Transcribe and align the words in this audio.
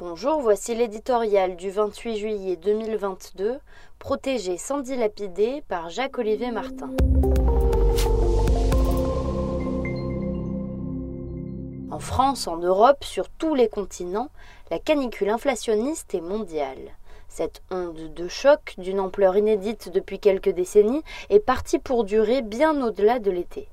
Bonjour, 0.00 0.40
voici 0.40 0.74
l'éditorial 0.74 1.56
du 1.56 1.68
28 1.68 2.16
juillet 2.16 2.56
2022, 2.56 3.58
Protégé 3.98 4.56
sans 4.56 4.80
dilapider 4.80 5.62
par 5.68 5.90
Jacques-Olivier 5.90 6.50
Martin. 6.50 6.88
En 11.90 11.98
France, 11.98 12.48
en 12.48 12.56
Europe, 12.56 13.04
sur 13.04 13.28
tous 13.28 13.54
les 13.54 13.68
continents, 13.68 14.30
la 14.70 14.78
canicule 14.78 15.28
inflationniste 15.28 16.14
est 16.14 16.22
mondiale. 16.22 16.96
Cette 17.28 17.62
onde 17.70 18.14
de 18.14 18.26
choc, 18.26 18.76
d'une 18.78 19.00
ampleur 19.00 19.36
inédite 19.36 19.90
depuis 19.90 20.18
quelques 20.18 20.48
décennies, 20.48 21.02
est 21.28 21.40
partie 21.40 21.78
pour 21.78 22.04
durer 22.04 22.40
bien 22.40 22.82
au-delà 22.82 23.18
de 23.18 23.30
l'été. 23.30 23.68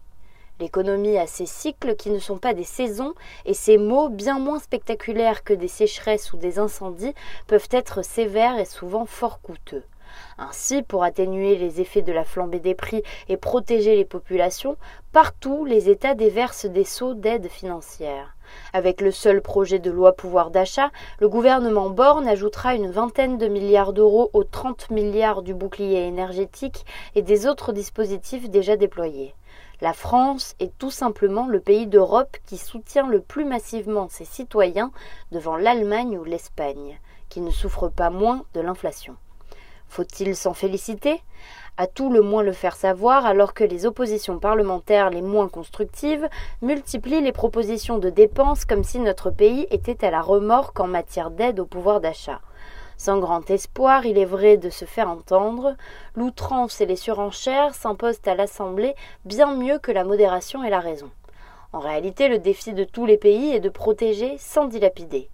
L'économie 0.60 1.18
a 1.18 1.28
ses 1.28 1.46
cycles 1.46 1.96
qui 1.96 2.10
ne 2.10 2.20
sont 2.20 2.38
pas 2.38 2.54
des 2.54 2.64
saisons 2.64 3.14
et 3.46 3.54
ces 3.54 3.78
maux, 3.78 4.10
bien 4.10 4.40
moins 4.40 4.60
spectaculaires 4.60 5.44
que 5.44 5.54
des 5.54 5.68
sécheresses 5.68 6.34
ou 6.34 6.38
des 6.38 6.58
incendies, 6.58 7.14
peuvent 7.46 7.70
être 7.72 8.04
sévères 8.04 8.58
et 8.58 8.66
souvent 8.66 9.06
fort 9.06 9.40
coûteux. 9.42 9.84
Ainsi, 10.38 10.84
pour 10.84 11.04
atténuer 11.04 11.56
les 11.58 11.82
effets 11.82 12.02
de 12.02 12.12
la 12.12 12.24
flambée 12.24 12.60
des 12.60 12.76
prix 12.76 13.04
et 13.30 13.38
protéger 13.38 13.96
les 13.96 14.06
populations, 14.06 14.78
partout 15.12 15.66
les 15.66 15.90
États 15.90 16.16
déversent 16.16 16.66
des 16.66 16.84
sauts 16.84 17.14
d'aide 17.14 17.48
financière. 17.48 18.36
Avec 18.74 19.02
le 19.02 19.12
seul 19.12 19.42
projet 19.42 19.80
de 19.80 19.92
loi 19.92 20.14
pouvoir 20.14 20.52
d'achat, 20.52 20.92
le 21.20 21.28
gouvernement 21.30 21.90
Borne 21.90 22.28
ajoutera 22.28 22.76
une 22.76 22.92
vingtaine 22.92 23.38
de 23.38 23.48
milliards 23.48 23.94
d'euros 23.94 24.30
aux 24.34 24.44
30 24.44 24.92
milliards 24.92 25.42
du 25.42 25.54
bouclier 25.54 26.08
énergétique 26.08 26.86
et 27.16 27.22
des 27.22 27.48
autres 27.48 27.74
dispositifs 27.74 28.50
déjà 28.50 28.78
déployés. 28.78 29.34
La 29.80 29.94
France 29.94 30.56
est 30.60 30.76
tout 30.80 30.90
simplement 30.90 31.48
le 31.48 31.60
pays 31.60 31.86
d'Europe 31.86 32.38
qui 32.48 32.58
soutient 32.58 33.08
le 33.08 33.22
plus 33.22 33.46
massivement 33.46 34.08
ses 34.10 34.26
citoyens 34.26 34.92
devant 35.32 35.56
l'Allemagne 35.56 36.18
ou 36.18 36.24
l'Espagne, 36.24 37.00
qui 37.30 37.42
ne 37.42 37.52
souffrent 37.52 37.92
pas 37.92 38.10
moins 38.10 38.44
de 38.56 38.62
l'inflation. 38.62 39.16
Faut-il 39.88 40.36
s'en 40.36 40.54
féliciter? 40.54 41.22
À 41.78 41.88
tout 41.88 42.12
le 42.12 42.22
moins 42.22 42.44
le 42.44 42.54
faire 42.54 42.76
savoir 42.76 43.26
alors 43.26 43.54
que 43.54 43.64
les 43.64 43.86
oppositions 43.86 44.40
parlementaires 44.40 45.10
les 45.10 45.22
moins 45.22 45.48
constructives 45.48 46.28
multiplient 46.62 47.22
les 47.22 47.32
propositions 47.32 48.00
de 48.00 48.10
dépenses 48.10 48.66
comme 48.66 48.84
si 48.84 49.00
notre 49.00 49.30
pays 49.30 49.68
était 49.70 50.06
à 50.06 50.12
la 50.12 50.22
remorque 50.22 50.80
en 50.80 50.88
matière 50.88 51.30
d'aide 51.30 51.60
au 51.60 51.66
pouvoir 51.66 52.02
d'achat. 52.02 52.42
Sans 52.98 53.20
grand 53.20 53.48
espoir, 53.52 54.08
il 54.08 54.18
est 54.18 54.26
vrai 54.26 54.58
de 54.58 54.72
se 54.72 54.86
faire 54.86 55.08
entendre, 55.08 55.76
l'outrance 56.16 56.82
et 56.82 56.88
les 56.88 56.96
surenchères 56.96 57.76
s'imposent 57.76 58.22
à 58.26 58.34
l'Assemblée 58.34 58.96
bien 59.24 59.56
mieux 59.56 59.78
que 59.78 59.92
la 59.92 60.04
modération 60.04 60.64
et 60.64 60.72
la 60.72 60.80
raison. 60.80 61.12
En 61.74 61.80
réalité, 61.80 62.28
le 62.28 62.40
défi 62.40 62.74
de 62.74 62.86
tous 62.86 63.06
les 63.06 63.18
pays 63.18 63.54
est 63.54 63.60
de 63.60 63.70
protéger 63.70 64.38
sans 64.40 64.66
dilapider. 64.66 65.30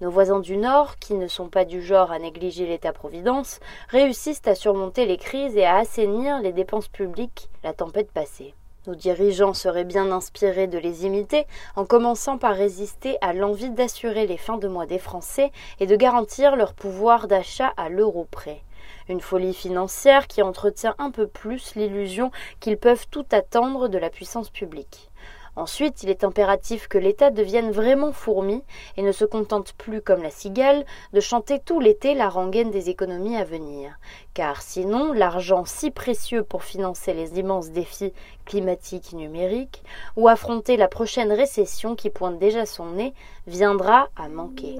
Nos 0.00 0.10
voisins 0.10 0.38
du 0.38 0.56
Nord, 0.56 0.98
qui 1.00 1.14
ne 1.14 1.26
sont 1.26 1.48
pas 1.48 1.64
du 1.64 1.82
genre 1.82 2.12
à 2.12 2.20
négliger 2.20 2.66
l'État-providence, 2.66 3.58
réussissent 3.88 4.46
à 4.46 4.54
surmonter 4.54 5.06
les 5.06 5.16
crises 5.16 5.56
et 5.56 5.64
à 5.64 5.78
assainir 5.78 6.40
les 6.40 6.52
dépenses 6.52 6.86
publiques, 6.86 7.50
la 7.64 7.72
tempête 7.72 8.12
passée. 8.12 8.54
Nos 8.86 8.94
dirigeants 8.94 9.54
seraient 9.54 9.84
bien 9.84 10.12
inspirés 10.12 10.68
de 10.68 10.78
les 10.78 11.04
imiter 11.04 11.48
en 11.74 11.84
commençant 11.84 12.38
par 12.38 12.54
résister 12.54 13.18
à 13.22 13.32
l'envie 13.32 13.70
d'assurer 13.70 14.28
les 14.28 14.36
fins 14.36 14.56
de 14.56 14.68
mois 14.68 14.86
des 14.86 15.00
Français 15.00 15.50
et 15.80 15.86
de 15.86 15.96
garantir 15.96 16.54
leur 16.54 16.74
pouvoir 16.74 17.26
d'achat 17.26 17.72
à 17.76 17.88
l'euro 17.88 18.24
près. 18.30 18.62
Une 19.08 19.20
folie 19.20 19.52
financière 19.52 20.28
qui 20.28 20.42
entretient 20.42 20.94
un 20.98 21.10
peu 21.10 21.26
plus 21.26 21.74
l'illusion 21.74 22.30
qu'ils 22.60 22.78
peuvent 22.78 23.08
tout 23.10 23.26
attendre 23.32 23.88
de 23.88 23.98
la 23.98 24.10
puissance 24.10 24.50
publique. 24.50 25.10
Ensuite, 25.58 26.04
il 26.04 26.08
est 26.08 26.22
impératif 26.22 26.86
que 26.86 26.98
l'État 26.98 27.30
devienne 27.30 27.72
vraiment 27.72 28.12
fourmi 28.12 28.62
et 28.96 29.02
ne 29.02 29.10
se 29.10 29.24
contente 29.24 29.72
plus, 29.72 30.00
comme 30.00 30.22
la 30.22 30.30
cigale, 30.30 30.86
de 31.12 31.18
chanter 31.18 31.58
tout 31.58 31.80
l'été 31.80 32.14
la 32.14 32.28
rengaine 32.28 32.70
des 32.70 32.90
économies 32.90 33.36
à 33.36 33.42
venir. 33.42 33.98
Car 34.34 34.62
sinon, 34.62 35.12
l'argent 35.12 35.64
si 35.64 35.90
précieux 35.90 36.44
pour 36.44 36.62
financer 36.62 37.12
les 37.12 37.40
immenses 37.40 37.70
défis 37.70 38.12
climatiques 38.44 39.12
et 39.14 39.16
numériques, 39.16 39.82
ou 40.16 40.28
affronter 40.28 40.76
la 40.76 40.86
prochaine 40.86 41.32
récession 41.32 41.96
qui 41.96 42.10
pointe 42.10 42.38
déjà 42.38 42.64
son 42.64 42.92
nez, 42.92 43.12
viendra 43.48 44.10
à 44.14 44.28
manquer. 44.28 44.76